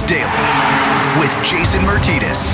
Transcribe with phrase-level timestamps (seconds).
[0.00, 0.24] Daily
[1.20, 2.50] with Jason Martinez.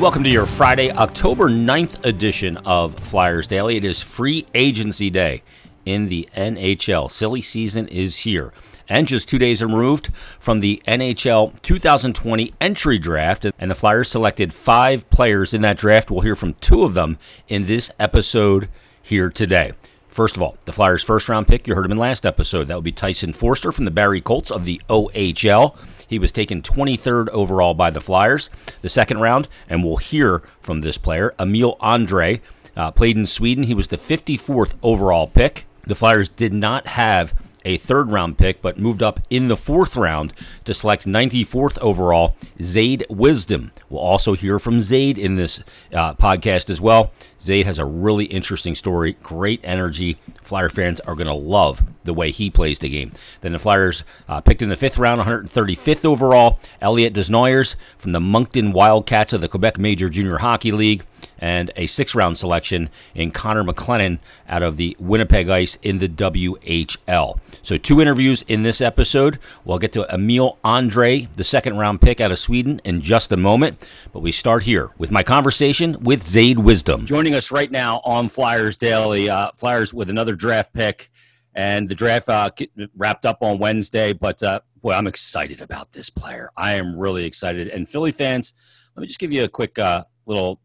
[0.00, 3.76] Welcome to your Friday, October 9th edition of Flyers Daily.
[3.76, 5.42] It is free agency day
[5.84, 7.10] in the NHL.
[7.10, 8.54] Silly season is here.
[8.88, 14.54] And just two days removed from the NHL 2020 entry draft, and the Flyers selected
[14.54, 16.10] five players in that draft.
[16.10, 17.18] We'll hear from two of them
[17.48, 18.70] in this episode
[19.02, 19.72] here today.
[20.12, 22.68] First of all, the Flyers' first round pick, you heard him in last episode.
[22.68, 25.74] That would be Tyson Foerster from the Barrie Colts of the OHL.
[26.06, 28.50] He was taken 23rd overall by the Flyers.
[28.82, 32.42] The second round, and we'll hear from this player, Emil Andrae,
[32.76, 33.64] uh, played in Sweden.
[33.64, 35.64] He was the 54th overall pick.
[35.84, 37.32] The Flyers did not have
[37.64, 40.34] a third round pick, but moved up in the fourth round
[40.64, 43.72] to select 94th overall, Zayde Wisdom.
[43.88, 47.12] We'll also hear from Zayde in this uh, podcast as well.
[47.42, 50.16] Zayde has a really interesting story, great energy.
[50.42, 53.12] Flyer fans are going to love the way he plays the game.
[53.40, 58.20] Then the Flyers uh, picked in the fifth round, 135th overall, Elliot Desnoyers from the
[58.20, 61.04] Moncton Wildcats of the Quebec Major Junior Hockey League,
[61.38, 64.18] and a six round selection in Connor McClennon
[64.48, 67.38] out of the Winnipeg Ice in the WHL.
[67.62, 69.38] So, two interviews in this episode.
[69.64, 73.36] We'll get to Emil Andrae, the second round pick out of Sweden, in just a
[73.36, 73.88] moment.
[74.12, 77.06] But we start here with my conversation with Zayde Wisdom.
[77.06, 81.10] Joining us right now on Flyers Daily, uh, Flyers with another draft pick.
[81.54, 82.50] And the draft uh,
[82.96, 86.50] wrapped up on Wednesday, but uh, boy, I'm excited about this player.
[86.56, 87.68] I am really excited.
[87.68, 88.54] And Philly fans,
[88.96, 90.60] let me just give you a quick uh, little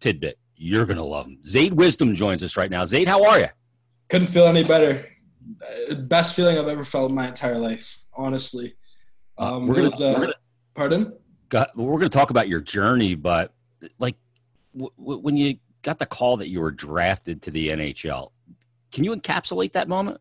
[0.00, 0.38] tidbit.
[0.56, 1.38] You're going to love him.
[1.46, 2.82] Zayde Wisdom joins us right now.
[2.82, 3.48] Zayde, how are you?
[4.08, 5.08] Couldn't feel any better.
[5.96, 8.74] Best feeling I've ever felt in my entire life, honestly.
[9.38, 10.34] Um, we're going uh, to,
[10.74, 11.12] pardon?
[11.50, 13.54] Got, we're going to talk about your journey, but
[13.98, 14.16] like
[14.74, 18.30] w- w- when you got the call that you were drafted to the NHL,
[18.92, 20.20] can you encapsulate that moment?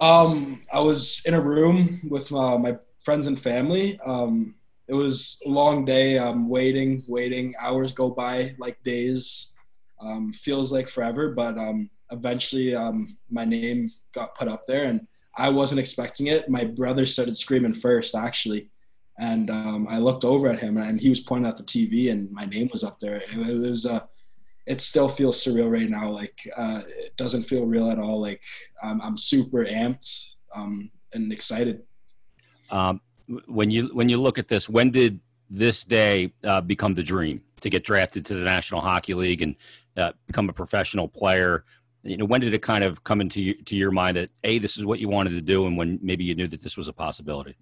[0.00, 4.00] Um, I was in a room with my, my friends and family.
[4.04, 4.54] Um,
[4.88, 6.18] it was a long day.
[6.18, 7.54] Um, waiting, waiting.
[7.60, 9.54] Hours go by like days.
[10.00, 15.06] Um, feels like forever, but um, eventually um, my name got put up there, and
[15.36, 16.48] I wasn't expecting it.
[16.48, 18.70] My brother started screaming first, actually,
[19.18, 22.30] and um, I looked over at him, and he was pointing at the TV, and
[22.32, 23.16] my name was up there.
[23.16, 24.00] It, it was a uh,
[24.66, 26.10] it still feels surreal right now.
[26.10, 28.20] Like uh, it doesn't feel real at all.
[28.20, 28.42] Like
[28.82, 31.82] I'm, I'm super amped um, and excited.
[32.70, 33.00] Um,
[33.46, 37.42] when you when you look at this, when did this day uh, become the dream
[37.60, 39.56] to get drafted to the National Hockey League and
[39.96, 41.64] uh, become a professional player?
[42.02, 44.58] You know, when did it kind of come into you, to your mind that a
[44.58, 46.88] this is what you wanted to do, and when maybe you knew that this was
[46.88, 47.56] a possibility?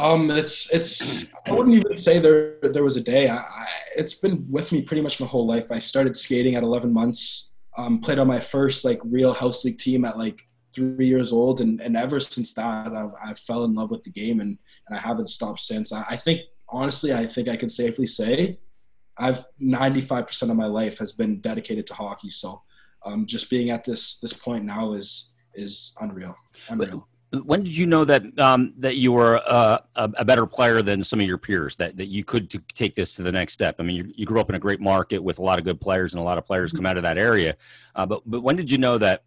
[0.00, 3.28] Um, it's it's I wouldn't even say there there was a day.
[3.28, 3.66] I, I,
[3.96, 5.66] it's been with me pretty much my whole life.
[5.70, 7.54] I started skating at 11 months.
[7.76, 10.42] Um, played on my first like real house league team at like
[10.74, 14.10] three years old, and, and ever since that, I've, I fell in love with the
[14.10, 15.92] game, and, and I haven't stopped since.
[15.92, 18.58] I, I think honestly, I think I can safely say,
[19.18, 22.30] I've 95% of my life has been dedicated to hockey.
[22.30, 22.62] So,
[23.04, 26.34] um, just being at this this point now is is unreal.
[26.68, 27.06] Unreal.
[27.32, 31.04] When did you know that um, that you were uh, a, a, better player than
[31.04, 31.76] some of your peers?
[31.76, 33.76] That that you could to take this to the next step.
[33.78, 35.80] I mean, you, you, grew up in a great market with a lot of good
[35.80, 37.56] players, and a lot of players come out of that area.
[37.94, 39.22] Uh, but but when did you know that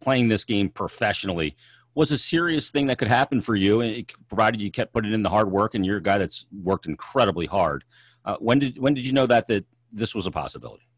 [0.00, 1.56] playing this game professionally
[1.94, 5.22] was a serious thing that could happen for you, and provided you kept putting in
[5.22, 7.84] the hard work, and you're a guy that's worked incredibly hard.
[8.24, 10.88] Uh, when did when did you know that that this was a possibility?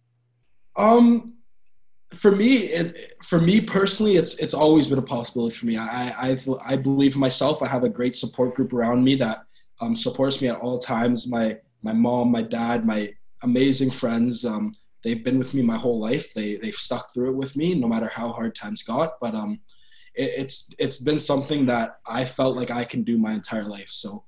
[0.77, 1.39] Um,
[2.15, 5.77] for me, it, for me personally, it's it's always been a possibility for me.
[5.77, 7.63] I I, I believe in myself.
[7.63, 9.45] I have a great support group around me that
[9.81, 11.29] um, supports me at all times.
[11.29, 13.13] My my mom, my dad, my
[13.43, 14.45] amazing friends.
[14.45, 16.33] Um, they've been with me my whole life.
[16.33, 19.15] They they've stuck through it with me, no matter how hard times got.
[19.21, 19.61] But um,
[20.15, 23.89] it, it's it's been something that I felt like I can do my entire life.
[23.89, 24.25] So.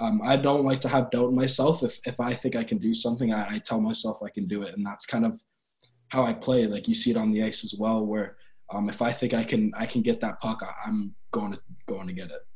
[0.00, 1.82] Um, I don't like to have doubt in myself.
[1.82, 4.62] If, if I think I can do something, I, I tell myself I can do
[4.62, 4.76] it.
[4.76, 5.42] And that's kind of
[6.08, 6.66] how I play.
[6.66, 8.36] Like you see it on the ice as well, where
[8.70, 12.06] um, if I think I can I can get that puck, I'm going to going
[12.06, 12.46] to get it.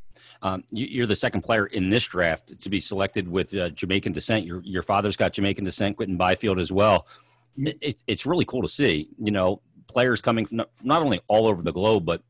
[0.43, 4.13] Um, you, are the second player in this draft to be selected with uh, Jamaican
[4.13, 4.45] descent.
[4.45, 7.07] Your your father's got Jamaican descent, Quinton Byfield as well.
[7.57, 9.09] It, it, it's really cool to see.
[9.19, 12.23] You know, players coming from not only all over the globe, but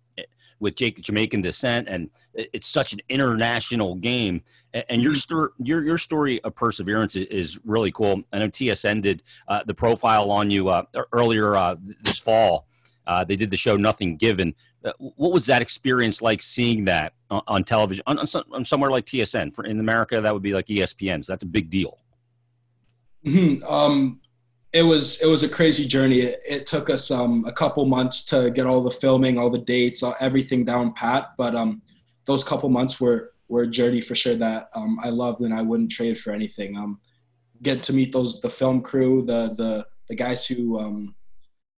[0.62, 4.42] with Jake, Jamaican descent, and it's such an international game.
[4.72, 5.18] And your mm-hmm.
[5.18, 8.22] story, your your story of perseverance is, really cool.
[8.32, 12.66] I know TSN did uh, the profile on you uh, earlier uh, this fall.
[13.06, 14.54] Uh, they did the show Nothing Given.
[14.82, 19.04] Uh, what was that experience like seeing that on, on television on, on, somewhere like
[19.04, 19.52] TSN?
[19.52, 21.24] For in America, that would be like ESPN.
[21.24, 21.98] So that's a big deal.
[23.26, 23.62] Mm-hmm.
[23.64, 24.20] Um,
[24.72, 26.20] it was it was a crazy journey.
[26.20, 29.58] It, it took us um, a couple months to get all the filming, all the
[29.58, 31.32] dates, all, everything down pat.
[31.36, 31.82] But um,
[32.24, 35.60] those couple months were were a journey for sure that um, I loved and I
[35.60, 36.76] wouldn't trade for anything.
[36.76, 37.00] Um,
[37.60, 41.14] get to meet those the film crew, the the the guys who um,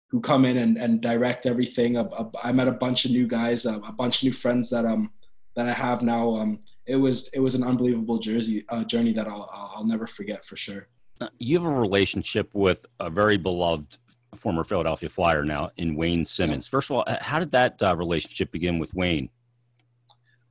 [0.10, 1.98] who come in and, and direct everything.
[2.44, 5.12] I met a bunch of new guys, a, a bunch of new friends that um
[5.56, 6.36] that I have now.
[6.36, 10.45] Um, it was it was an unbelievable jersey uh, journey that I'll I'll never forget
[10.45, 10.90] for sure.
[11.21, 13.98] Uh, you have a relationship with a very beloved
[14.36, 16.68] former Philadelphia Flyer now in Wayne Simmonds.
[16.68, 19.30] First of all, how did that uh, relationship begin with Wayne?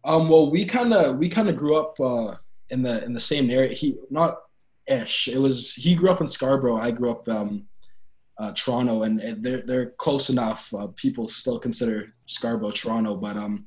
[0.05, 2.35] Um, well, we kind of we kind of grew up uh,
[2.71, 3.73] in the in the same area.
[3.73, 4.39] He not
[4.87, 5.29] ish.
[5.29, 6.77] It was he grew up in Scarborough.
[6.77, 7.67] I grew up um,
[8.39, 10.73] uh, Toronto, and, and, they're they're close enough.
[10.75, 13.67] Uh, people still consider Scarborough Toronto, but um,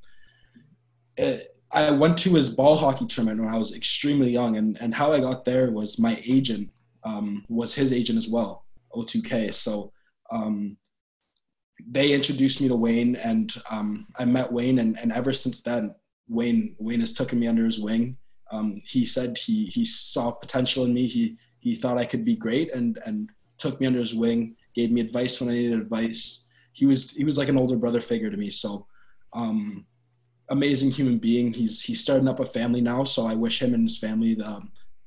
[1.18, 4.94] it, I went to his ball hockey tournament when I was extremely young, and and
[4.94, 6.70] how I got there was my agent
[7.06, 9.54] um, was his agent as well, O2K.
[9.54, 9.94] So
[10.32, 10.76] um,
[11.88, 15.96] they introduced me to Wayne, and um, I met Wayne, and, and ever since then,
[16.28, 18.18] Wayne Wayne has taken me under his wing.
[18.52, 21.08] Um, he said he he saw potential in me.
[21.08, 24.92] He he thought I could be great, and and took me under his wing, gave
[24.92, 26.48] me advice when I needed advice.
[26.74, 28.50] He was he was like an older brother figure to me.
[28.50, 28.88] So,
[29.34, 29.86] um,
[30.50, 31.54] amazing human being.
[31.54, 33.04] He's he's starting up a family now.
[33.04, 34.62] So I wish him and his family the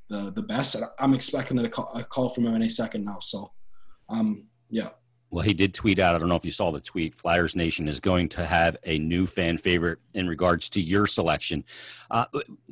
[0.09, 0.77] the, the best.
[0.99, 3.19] I'm expecting a call, a call from him any second now.
[3.21, 3.53] So,
[4.09, 4.91] um, yeah.
[5.31, 6.15] Well, he did tweet out.
[6.15, 7.15] I don't know if you saw the tweet.
[7.15, 11.65] Flyers Nation is going to have a new fan favorite in regards to your selection.
[12.11, 12.25] Uh,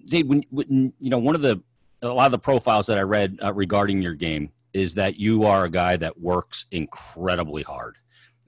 [0.07, 1.63] Dave, when, when, you know one of the
[2.03, 5.45] a lot of the profiles that I read uh, regarding your game is that you
[5.45, 7.97] are a guy that works incredibly hard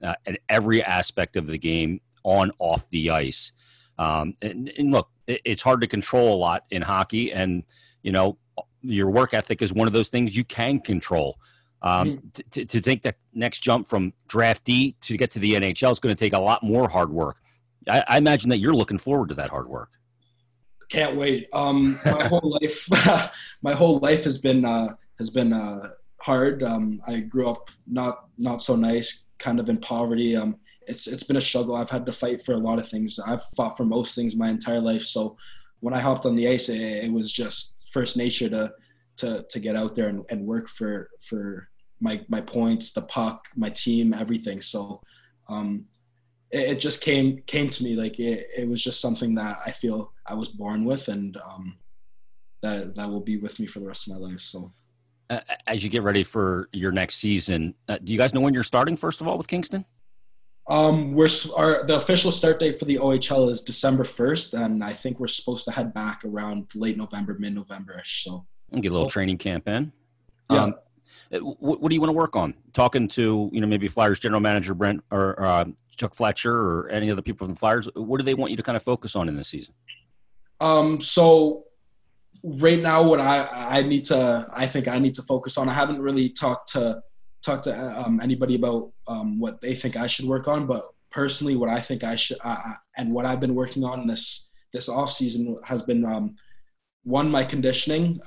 [0.03, 3.51] uh, at every aspect of the game, on off the ice.
[3.97, 7.63] Um, and, and look, it, it's hard to control a lot in hockey, and
[8.01, 8.37] you know
[8.81, 11.37] your work ethic is one of those things you can control.
[11.81, 12.49] Um, mm-hmm.
[12.51, 16.13] to, to take that next jump from draftee to get to the NHL is going
[16.13, 17.37] to take a lot more hard work.
[17.87, 19.89] I, I, imagine that you're looking forward to that hard work.
[20.89, 21.47] Can't wait.
[21.53, 23.31] Um, my whole life,
[23.61, 26.63] my whole life has been uh, has been uh, hard.
[26.63, 30.35] Um, I grew up not not so nice, kind of in poverty.
[30.35, 31.75] Um, it's it's been a struggle.
[31.75, 33.19] I've had to fight for a lot of things.
[33.25, 35.03] I've fought for most things my entire life.
[35.03, 35.37] So
[35.79, 38.73] when I hopped on the ice, it, it was just first nature to
[39.17, 41.69] to to get out there and, and work for for
[41.99, 44.61] my my points, the puck, my team, everything.
[44.61, 45.01] So
[45.47, 45.85] um,
[46.51, 49.71] it, it, just came came to me like it, it was just something that I
[49.71, 51.77] feel I was born with, and um,
[52.61, 54.41] that that will be with me for the rest of my life.
[54.41, 54.71] So.
[55.67, 58.63] As you get ready for your next season, uh, do you guys know when you're
[58.63, 58.97] starting?
[58.97, 59.85] First of all, with Kingston.
[60.69, 61.27] Um, we're
[61.57, 65.27] our the official start date for the OHL is December first, and I think we're
[65.27, 68.23] supposed to head back around late November, mid November ish.
[68.23, 69.91] So and get a little training camp in.
[70.51, 70.63] Yeah.
[70.63, 70.75] Um,
[71.31, 72.53] what, what, do you want to work on?
[72.73, 75.65] Talking to you know maybe Flyers general manager Brent or uh,
[75.97, 77.89] Chuck Fletcher or any other people from the Flyers.
[77.95, 79.73] What do they want you to kind of focus on in this season?
[80.59, 81.65] Um, so
[82.43, 85.67] right now, what I I need to I think I need to focus on.
[85.67, 87.01] I haven't really talked to
[87.43, 91.55] talked to um, anybody about um, what they think I should work on, but personally,
[91.55, 95.11] what I think I should uh, and what I've been working on this this off
[95.11, 96.35] season has been um,
[97.03, 98.21] one my conditioning.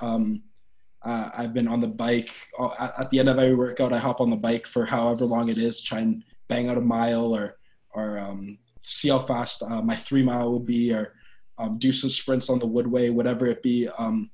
[1.03, 3.91] Uh, I've been on the bike uh, at, at, the end of every workout.
[3.91, 6.81] I hop on the bike for however long it is, try and bang out a
[6.81, 7.57] mile or
[7.93, 11.13] or um, see how fast uh, my three mile would be, or
[11.57, 13.87] um, do some sprints on the woodway, whatever it be.
[13.97, 14.31] Um,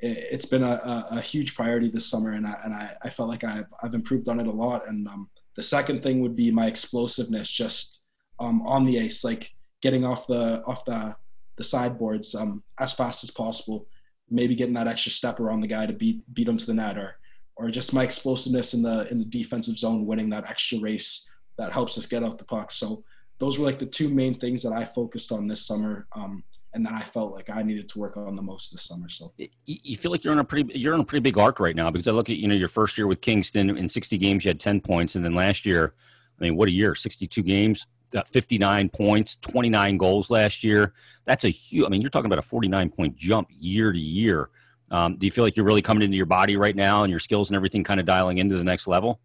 [0.00, 3.10] it, has been a, a, a, huge priority this summer, and I and I, I
[3.10, 4.86] felt like I've I've improved on it a lot.
[4.88, 8.02] And um, the second thing would be my explosiveness, just
[8.38, 11.16] um, on the ice, like getting off the off the
[11.56, 13.86] the sideboards um, as fast as possible.
[14.28, 16.98] Maybe getting that extra step around the guy to beat beat him to the net,
[16.98, 17.16] or
[17.56, 21.72] or just my explosiveness in the in the defensive zone, winning that extra race that
[21.72, 22.70] helps us get out the puck.
[22.70, 23.02] So
[23.38, 26.42] those were like the two main things that I focused on this summer, um,
[26.76, 29.08] and that I felt like I needed to work on the most this summer.
[29.08, 29.32] So
[29.64, 31.90] you feel like you're on a pretty you're on a pretty big arc right now
[31.90, 34.50] because I look at you know your first year with Kingston in 60 games you
[34.50, 35.94] had 10 points, and then last year,
[36.38, 40.92] I mean, what a year, 62 games, got 59 points, 29 goals last year.
[41.24, 44.50] That's a huge, I mean, you're talking about a 49 point jump year to year.
[44.90, 47.20] Um, do you feel like you're really coming into your body right now and your
[47.20, 49.18] skills and everything kind of dialing into the next level?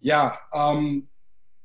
[0.00, 0.36] Yeah.
[0.52, 1.04] Um,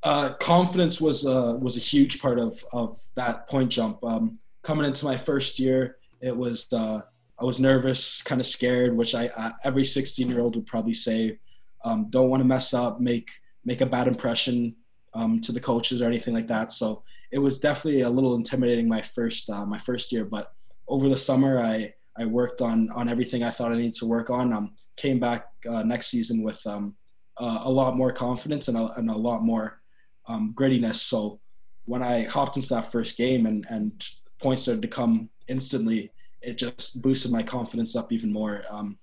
[0.02, 4.04] uh, confidence was, uh, was a huge part of, of that point jump.
[4.04, 4.38] Um,
[4.68, 7.00] coming into my first year, it was, uh,
[7.40, 10.92] I was nervous, kind of scared, which I, I every 16 year old would probably
[10.92, 11.38] say,
[11.86, 13.30] um, don't want to mess up, make,
[13.64, 14.76] make a bad impression
[15.14, 16.70] um, to the coaches or anything like that.
[16.70, 20.26] So it was definitely a little intimidating my first uh, my first year.
[20.26, 20.52] But
[20.86, 24.28] over the summer, I I worked on on everything I thought I needed to work
[24.28, 24.52] on.
[24.52, 26.94] Um, came back uh, next season with um,
[27.38, 29.80] uh, a lot more confidence and a, and a lot more
[30.26, 30.96] um, grittiness.
[30.96, 31.40] So
[31.86, 33.92] when I hopped into that first game and and
[34.40, 38.98] points started to come instantly, it just boosted my confidence up even more, um,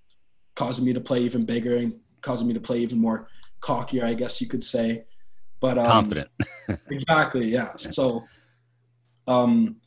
[0.55, 3.27] causing me to play even bigger and causing me to play even more
[3.61, 5.03] cockier, I guess you could say.
[5.59, 6.29] But um, confident.
[6.89, 7.75] exactly, yeah.
[7.75, 8.23] So,
[9.27, 9.79] um,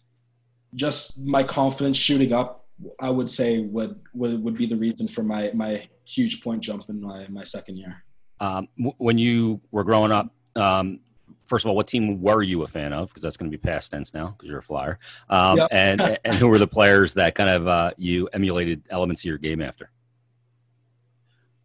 [0.74, 2.66] just my confidence shooting up,
[3.00, 6.84] I would say would would, would be the reason for my my huge point jump
[6.88, 8.04] in my my second year.
[8.40, 11.00] Um, when you were growing up, um,
[11.48, 13.08] first of all, what team were you a fan of?
[13.08, 14.98] Because that's going to be past tense now because you're a flyer.
[15.28, 15.68] Um, yep.
[15.72, 19.38] and and who were the players that kind of uh, you emulated elements of your
[19.38, 19.90] game after?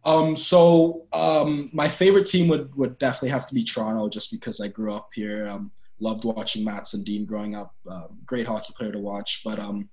[0.04, 4.60] Um, so um, my favorite team would would definitely have to be Toronto, just because
[4.60, 5.46] I grew up here.
[5.46, 7.74] Um, loved watching Mats Sundin growing up.
[7.88, 9.88] Uh, great hockey player to watch, but um,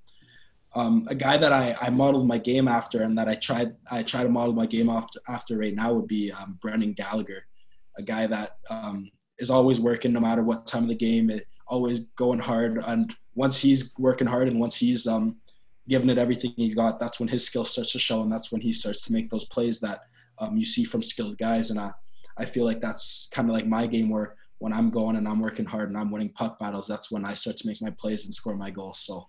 [0.74, 4.04] um, a guy that I, I modeled my game after and that I tried I
[4.04, 7.46] try to model my game after after right now would be um, Brendan Gallagher,
[7.98, 11.48] a guy that um, is always working no matter what time of the game, it,
[11.68, 12.78] always going hard.
[12.86, 15.38] And once he's working hard and once he's um,
[15.90, 18.62] giving it everything he's got, that's when his skill starts to show and that's when
[18.62, 20.02] he starts to make those plays that
[20.38, 21.72] um, you see from skilled guys.
[21.72, 21.92] And I,
[22.38, 25.42] I feel like that's kind of like my game where when I'm going and I'm
[25.42, 28.26] working hard and I'm winning puck battles, that's when I start to make my plays
[28.26, 29.00] and score my goals.
[29.00, 29.28] So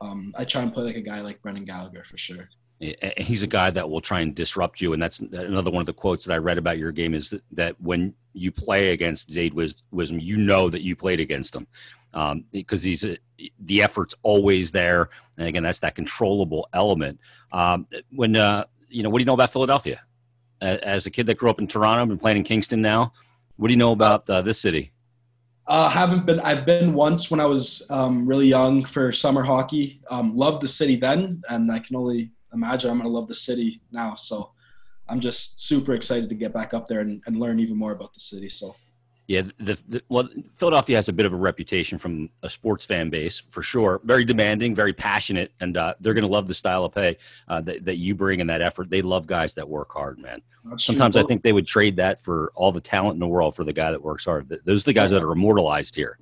[0.00, 2.48] um, I try and play like a guy like Brendan Gallagher for sure.
[2.80, 5.92] He's a guy that will try and disrupt you, and that's another one of the
[5.92, 10.18] quotes that I read about your game is that, when you play against Zayde Wisdom,
[10.18, 11.66] you know that you played against him
[12.14, 13.18] um, because he's a,
[13.58, 17.20] the effort's always there, and again, that's that controllable element.
[17.52, 20.00] Um, when uh, you know, what do you know about Philadelphia?
[20.62, 23.12] As a kid that grew up in Toronto, been playing in Kingston now.
[23.56, 24.92] What do you know about uh, this city?
[25.66, 26.40] Uh, haven't been.
[26.40, 30.00] I've been once when I was um, really young for summer hockey.
[30.10, 33.80] Um, loved the city then, and I can only imagine I'm gonna love the city
[33.90, 34.14] now.
[34.14, 34.52] So
[35.08, 38.14] I'm just super excited to get back up there and, and learn even more about
[38.14, 38.48] the city.
[38.48, 38.76] So
[39.30, 43.10] yeah, the, the, well, Philadelphia has a bit of a reputation from a sports fan
[43.10, 44.00] base for sure.
[44.02, 47.16] Very demanding, very passionate, and uh, they're going to love the style of play
[47.46, 48.90] uh, that, that you bring and that effort.
[48.90, 50.42] They love guys that work hard, man.
[50.64, 51.22] That's Sometimes true.
[51.22, 53.72] I think they would trade that for all the talent in the world for the
[53.72, 54.48] guy that works hard.
[54.64, 56.18] Those are the guys that are immortalized here.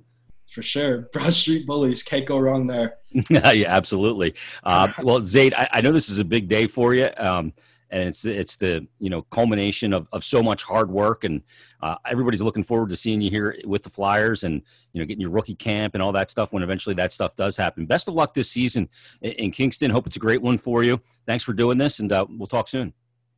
[0.51, 2.97] For sure, Broad Street Bullies can't go wrong there.
[3.29, 4.35] yeah, absolutely.
[4.63, 7.09] Uh, well, Zayde, I, I, know this is a big day for you.
[7.17, 7.53] Um,
[7.91, 11.41] and it's it's the you know culmination of, of so much hard work and
[11.81, 14.61] uh, everybody's looking forward to seeing you here with the flyers and
[14.93, 17.57] you know getting your rookie camp and all that stuff when eventually that stuff does
[17.57, 18.89] happen best of luck this season
[19.21, 22.25] in kingston hope it's a great one for you thanks for doing this and uh,
[22.29, 22.93] we'll talk soon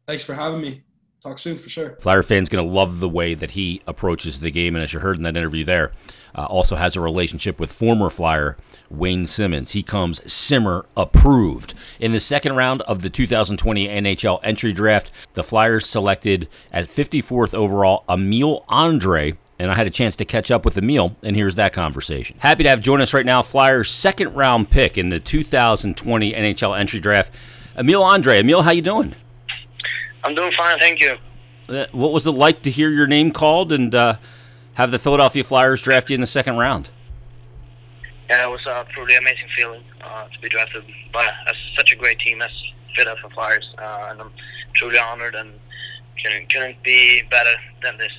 [0.05, 0.83] thanks for having me
[1.21, 1.95] talk soon for sure.
[1.99, 4.99] Flyer fans going to love the way that he approaches the game, and as you
[4.99, 5.91] heard in that interview, there
[6.35, 8.57] uh, also has a relationship with former Flyer
[8.89, 9.73] Wayne Simmonds.
[9.73, 11.73] He comes Simmer approved.
[11.99, 17.53] In the second round of the 2020 NHL entry draft, the Flyers selected at 54th
[17.53, 19.37] overall Emil Andrae.
[19.59, 22.37] and I had a chance to catch up with Emil, and here's that conversation.
[22.39, 26.79] Happy to have join us right now, Flyers' second round pick in the 2020 NHL
[26.79, 27.31] entry draft,
[27.77, 28.39] Emil Andrae.
[28.39, 29.13] Emil, how you doing?
[30.23, 31.17] I'm doing fine, thank you.
[31.67, 34.17] Uh, what was it like to hear your name called and uh,
[34.73, 36.89] have the Philadelphia Flyers draft you in the second round?
[38.29, 41.95] Yeah, it was a truly amazing feeling uh, to be drafted by a, such a
[41.95, 42.51] great team as
[42.95, 44.31] Philadelphia Flyers, uh, and I'm
[44.73, 45.51] truly honored and
[46.23, 48.11] couldn't, couldn't be better than this.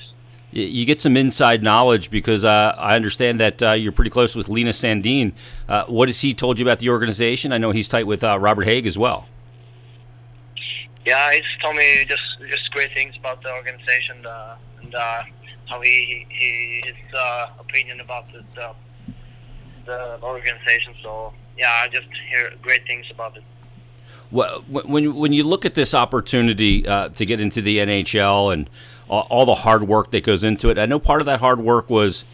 [0.51, 4.49] You get some inside knowledge because uh, I understand that uh, you're pretty close with
[4.49, 5.33] Linus Sandin.
[5.87, 7.51] what has he told you about the organization?
[7.51, 9.27] I know he's tight with Robert Hägg as well.
[11.05, 15.23] Yeah, he's told me just just great things about the organization uh, and uh,
[15.67, 18.71] how he, he his uh, opinion about the, the,
[19.85, 20.93] the organization.
[21.01, 23.43] So yeah, I just hear great things about it.
[24.31, 28.69] Well, when when you look at this opportunity uh, to get into the NHL and
[29.09, 31.59] all, all, the hard work that goes into it, I know part of that hard
[31.59, 32.25] work was.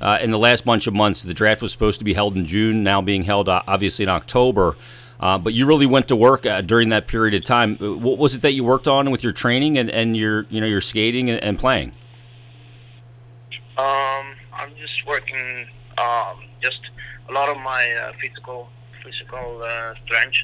[0.00, 2.46] Uh, in the last bunch of months, the draft was supposed to be held in
[2.46, 4.76] June, now being held uh, obviously in October.
[5.20, 7.76] Uh, but you really went to work uh, during that period of time.
[7.80, 10.60] Uh, what was it that you worked on with your training and, and your you
[10.60, 11.92] know your skating and, and playing?
[13.76, 15.66] Um, I'm just working
[15.98, 16.80] um, just
[17.28, 18.68] a lot of my uh, physical
[19.02, 20.38] physical uh, strength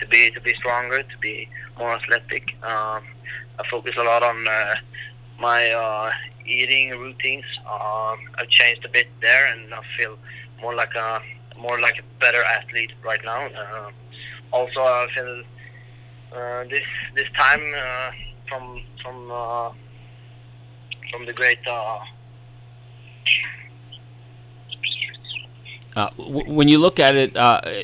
[0.00, 1.48] to be to be stronger, to be
[1.78, 2.54] more athletic.
[2.62, 3.04] Um,
[3.58, 4.44] I focus a lot on
[5.40, 6.12] my
[6.44, 7.44] eating routines.
[7.60, 10.18] Um, I've changed a bit there, and I feel
[10.60, 11.20] more like a
[11.58, 13.46] more like a better athlete right now.
[13.46, 13.90] Uh,
[14.52, 15.42] also, I feel
[16.34, 16.82] uh, this
[17.14, 18.10] this time uh,
[18.48, 19.70] from from uh,
[21.10, 21.58] from the great.
[21.66, 21.98] Uh,
[25.94, 27.36] uh, w- when you look at it,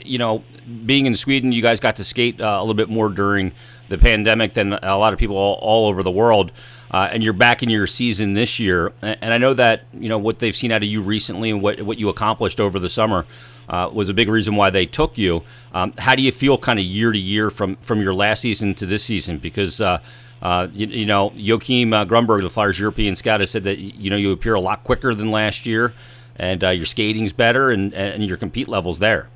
[0.07, 0.45] you know
[0.85, 3.53] being in Sweden, you guys got to skate a little bit more during
[3.89, 6.53] the pandemic than a lot of people all, all over the world.
[6.90, 8.92] Uh, and you're back in your season this year.
[9.02, 11.83] And I know that you know what they've seen out of you recently and what
[11.83, 13.26] what you accomplished over the summer
[13.68, 15.42] uh, was a big reason why they took you.
[15.73, 18.75] Um, how do you feel kind of year to year from from your last season
[18.76, 19.38] to this season?
[19.38, 19.99] Because uh,
[20.40, 24.11] uh, you, you, know, Joachim uh, Grunberg, the Flyers European scout, has said that you
[24.11, 25.92] know you appear a lot quicker than last year,
[26.37, 29.28] and uh, your skating's better, and, and your compete levels there.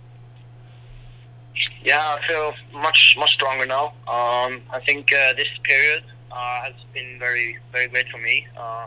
[1.85, 3.89] Yeah, I feel much much stronger now.
[4.09, 8.47] Um, I think this period uh, has been very very great for me.
[8.57, 8.87] Uh,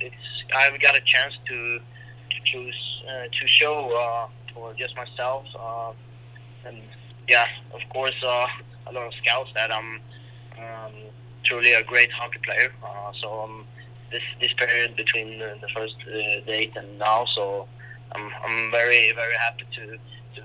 [0.00, 0.14] it's
[0.54, 5.92] I've got a chance to to choose uh, to show uh, for just myself, uh,
[6.66, 6.78] and
[7.28, 8.46] yeah, of course, uh,
[8.86, 10.00] a lot of scouts that I'm
[10.58, 10.92] um,
[11.44, 12.72] truly a great hockey player.
[13.20, 13.64] So um,
[14.10, 15.94] this this period between the, the first
[16.46, 17.66] date and now, so
[18.12, 19.86] I'm I'm very very happy to
[20.36, 20.42] to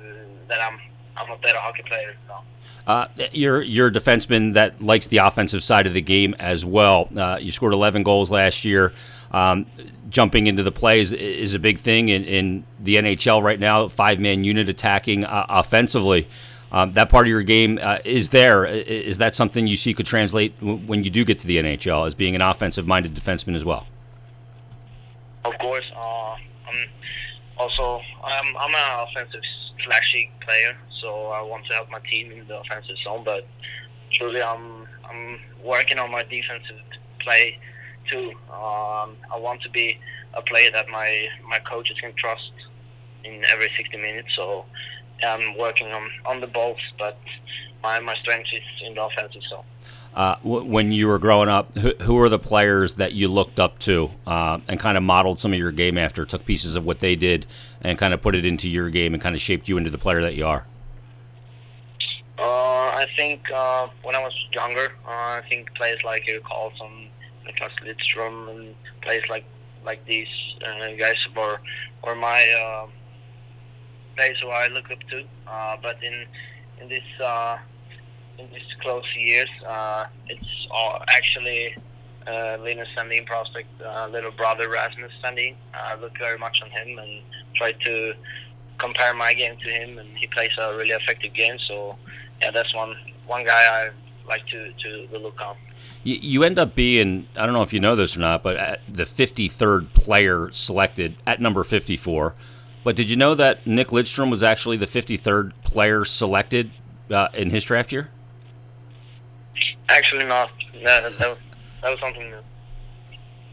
[0.47, 0.79] that I'm
[1.17, 2.43] I'm a better hockey player now.
[2.85, 7.09] Uh, you're you're a defenseman that likes the offensive side of the game as well.
[7.15, 8.93] Uh, you scored 11 goals last year.
[9.31, 9.65] Um,
[10.09, 13.89] jumping into the play is, is a big thing in, in the NHL right now.
[13.89, 16.29] Five man unit attacking uh, offensively.
[16.71, 18.65] Um, that part of your game uh, is there.
[18.65, 22.13] Is that something you see could translate when you do get to the NHL as
[22.13, 23.87] being an offensive minded defenseman as well?
[25.45, 25.85] Of course.
[25.95, 26.89] Uh, I'm
[27.57, 29.41] also, I'm, I'm an offensive
[29.83, 33.23] flashy player so I want to help my team in the offensive zone.
[33.23, 33.47] But
[34.11, 36.77] truly, I'm I'm working on my defensive
[37.19, 37.59] play
[38.09, 38.31] too.
[38.51, 39.99] Um, I want to be
[40.33, 42.51] a player that my my coaches can trust
[43.23, 44.29] in every 60 minutes.
[44.35, 44.65] So
[45.23, 47.19] I'm working on on the balls, but
[47.83, 49.65] my my strength is in the offensive zone.
[50.17, 53.77] Uh, when you were growing up, who, who were the players that you looked up
[53.77, 56.99] to uh, and kind of modeled some of your game after, took pieces of what
[57.01, 57.45] they did
[57.81, 59.97] and kind of put it into your game and kind of shaped you into the
[59.99, 60.65] player that you are?
[62.97, 67.09] I think uh, when I was younger, uh, I think players like Erik Karlsson,
[67.45, 69.45] Niklas Lidstrom, and players like
[69.85, 70.27] like these
[70.65, 71.59] uh, guys were
[72.03, 72.87] were my uh,
[74.15, 75.23] players who I look up to.
[75.45, 76.25] Uh, but in
[76.81, 77.59] in this uh,
[78.37, 81.75] in these close years, uh, it's all actually
[82.27, 85.55] uh, Linus Sandin prospect, uh, little brother Rasmus Sandin.
[85.73, 87.21] I look very much on him and
[87.55, 88.13] try to
[88.77, 91.57] compare my game to him, and he plays a really effective game.
[91.67, 91.97] So
[92.41, 92.95] yeah, that's one
[93.25, 93.89] one guy I
[94.27, 95.55] like to to look on.
[96.03, 98.81] You, you end up being I don't know if you know this or not, but
[98.87, 102.35] the 53rd player selected at number 54.
[102.83, 106.71] But did you know that Nick Lidstrom was actually the 53rd player selected
[107.11, 108.09] uh, in his draft year?
[109.89, 110.51] Actually, not.
[110.83, 111.37] That, that,
[111.81, 112.39] that was something new.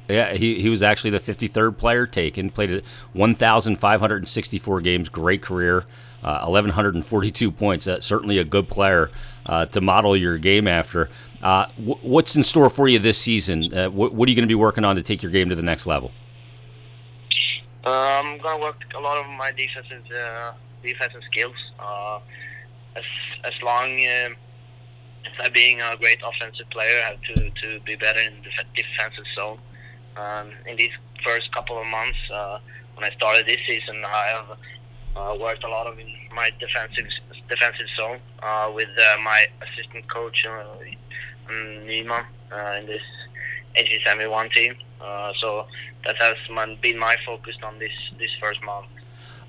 [0.08, 2.50] Yeah, he, he was actually the 53rd player taken.
[2.50, 2.82] Played
[3.14, 5.08] 1,564 games.
[5.08, 5.84] Great career.
[6.22, 7.86] Uh, 1,142 points.
[7.86, 9.10] Uh, certainly a good player
[9.46, 11.10] uh, to model your game after.
[11.42, 13.72] Uh, w- what's in store for you this season?
[13.72, 15.54] Uh, wh- what are you going to be working on to take your game to
[15.54, 16.12] the next level?
[17.84, 20.02] Uh, I'm going to work a lot of my defensive
[20.82, 21.56] defensive skills.
[22.96, 23.04] as
[23.44, 24.36] as long as I
[25.52, 29.58] being a great offensive player, I have to, to be better in the defensive zone.
[30.16, 30.92] Um, in these
[31.24, 32.18] first couple of months,
[32.94, 34.58] when I started this season, I have
[35.16, 37.06] uh, worked a lot of in my defensive
[37.48, 40.64] defensive zone uh, with uh, my assistant coach uh,
[41.50, 43.02] Nima uh, in this
[43.76, 44.74] HV71 team.
[45.00, 45.66] Uh, so
[46.04, 46.34] that has
[46.80, 48.87] been my focus on this this first month.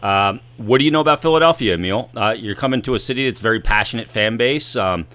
[0.03, 2.09] Um, what do you know about Philadelphia, Emil?
[2.15, 5.07] Uh, you're coming to a city that's very passionate fan base, um,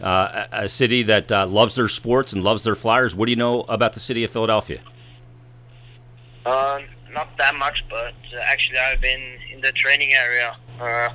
[0.00, 3.14] uh, a city that uh, loves their sports and loves their Flyers.
[3.14, 4.80] What do you know about the city of Philadelphia?
[6.46, 11.08] Um, not that much, but actually I've been in the training area uh,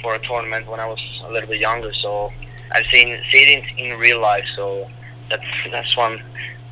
[0.00, 1.90] for a tournament when I was a little bit younger.
[2.02, 2.32] So
[2.72, 4.44] I've seen seen it in real life.
[4.56, 4.90] So
[5.28, 6.22] that's that's one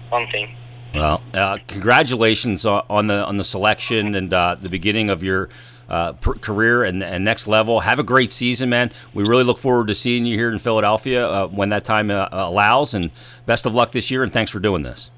[0.09, 0.57] one thing.
[0.95, 5.49] Well, uh, congratulations on the on the selection and uh, the beginning of your
[5.91, 7.81] uh, career and, and, next level.
[7.81, 8.93] Have a great season, man.
[9.13, 12.29] We really look forward to seeing you here in Philadelphia uh, when that time uh,
[12.31, 12.95] allows.
[12.95, 13.11] And
[13.47, 14.23] best of luck this year.
[14.23, 15.11] And thanks for doing this.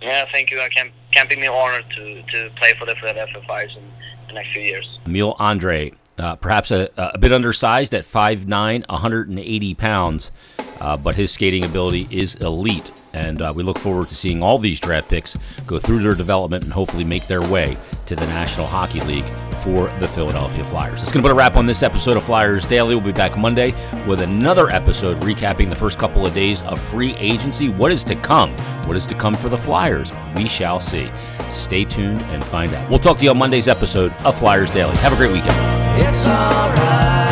[0.00, 0.60] Yeah, thank you.
[0.60, 3.84] I can can't be more honored to, to play for the Philadelphia Flyers in
[4.26, 4.98] the next few years.
[5.06, 10.32] Emil Andrae, uh, perhaps a, a bit undersized at 5'9", 180 pounds,
[10.80, 12.90] uh, but his skating ability is elite.
[13.12, 16.64] And uh, we look forward to seeing all these draft picks go through their development
[16.64, 19.26] and hopefully make their way to the National Hockey League
[19.64, 21.00] for the Philadelphia Flyers.
[21.00, 22.94] That's going to put a wrap on this episode of Flyers Daily.
[22.96, 23.72] We'll be back Monday
[24.06, 27.68] with another episode recapping the first couple of days of free agency.
[27.70, 28.50] What is to come?
[28.86, 30.12] What is to come for the Flyers?
[30.36, 31.08] We shall see.
[31.50, 32.90] Stay tuned and find out.
[32.90, 34.94] We'll talk to you on Monday's episode of Flyers Daily.
[34.96, 35.83] Have a great weekend.
[35.96, 37.23] It's all right.